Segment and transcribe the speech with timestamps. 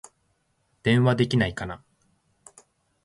[0.81, 1.83] 電話できないかな